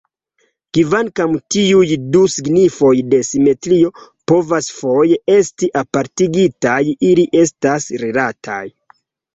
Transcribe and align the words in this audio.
Kvankam 0.77 1.35
tiuj 1.55 1.83
du 2.15 2.21
signifoj 2.37 2.93
de 3.13 3.21
"simetrio" 3.29 3.93
povas 4.33 4.71
foje 4.81 5.21
esti 5.39 5.71
apartigitaj, 5.85 6.83
ili 7.13 7.31
estas 7.47 7.93
rilataj. 8.07 8.63